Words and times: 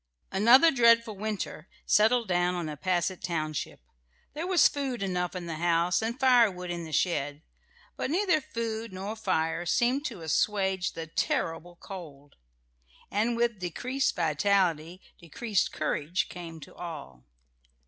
Another 0.31 0.71
dreadful 0.71 1.15
winter 1.15 1.67
settled 1.85 2.27
down 2.27 2.55
on 2.55 2.65
Nepasset 2.65 3.21
township. 3.21 3.81
There 4.33 4.47
was 4.47 4.67
food 4.67 5.03
enough 5.03 5.35
in 5.35 5.45
the 5.45 5.57
house 5.57 6.01
and 6.01 6.19
firewood 6.19 6.71
in 6.71 6.85
the 6.85 6.91
shed; 6.91 7.43
but 7.97 8.09
neither 8.09 8.41
food 8.41 8.91
nor 8.91 9.15
fire 9.15 9.63
seemed 9.63 10.03
to 10.05 10.21
assuage 10.21 10.93
the 10.93 11.05
terrible 11.05 11.75
cold, 11.75 12.35
and 13.11 13.37
with 13.37 13.59
decreased 13.59 14.15
vitality 14.15 15.01
decreased 15.19 15.71
courage 15.71 16.29
came 16.29 16.59
to 16.61 16.73
all. 16.73 17.23